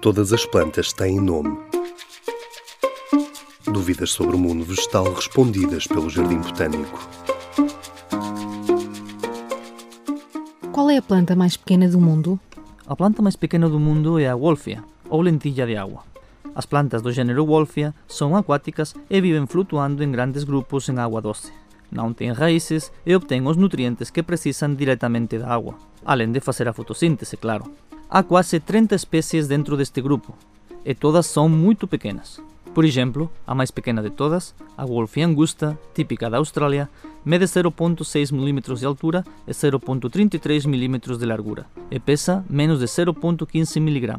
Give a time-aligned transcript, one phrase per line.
[0.00, 1.58] Todas as plantas têm nome.
[3.64, 6.98] Dúvidas sobre o mundo vegetal respondidas pelo Jardim Botânico.
[10.72, 12.38] Qual é a planta mais pequena do mundo?
[12.86, 16.04] A planta máis pequena do mundo é a Wolfia, ou lentilla de agua.
[16.54, 21.20] As plantas do género Wolfia son acuáticas e viven flutuando en grandes grupos en agua
[21.20, 21.50] doce.
[21.88, 26.68] Non ten raíces e obtén os nutrientes que precisan directamente da agua, alén de facer
[26.68, 27.72] a fotosíntese, claro.
[28.12, 30.36] Há quase 30 especies dentro deste grupo,
[30.84, 32.40] e todas son moito pequenas.
[32.76, 36.92] Por exemplo, a máis pequena de todas, a Wolfia angusta, típica da Australia,
[37.24, 43.80] mede 0.6 mm de altura e 0.33 mm de largura, e pesa menos de 0.15
[43.80, 44.12] mg.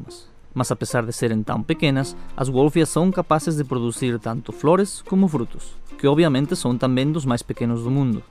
[0.53, 5.01] Mas a pesar de serem tão pequenas, as Wolfias são capazes de produzir tanto flores
[5.07, 8.23] como frutos, que obviamente são também dos mais pequenos do mundo.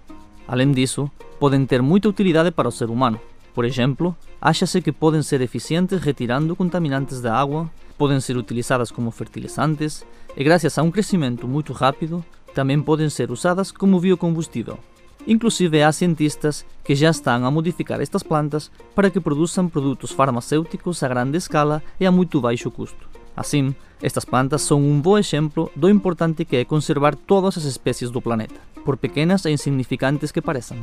[0.47, 3.21] Além disso, podem ter muita utilidade para o ser humano.
[3.55, 9.11] Por exemplo, acha-se que podem ser eficientes retirando contaminantes da água, podem ser utilizadas como
[9.11, 14.79] fertilizantes e, graças a um crescimento muito rápido, também podem ser usadas como biocombustível.
[15.27, 21.03] Inclusive há cientistas que já estão a modificar estas plantas para que produzam produtos farmacêuticos
[21.03, 23.09] a grande escala e a muito baixo custo.
[23.37, 28.11] Assim, estas plantas são um bom exemplo do importante que é conservar todas as espécies
[28.11, 30.79] do planeta, por pequenas e insignificantes que pareçam.